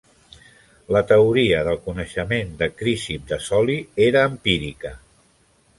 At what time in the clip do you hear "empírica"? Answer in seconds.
4.33-4.99